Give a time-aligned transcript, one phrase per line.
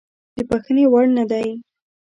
[0.35, 1.47] د بخښنې وړ نه دی.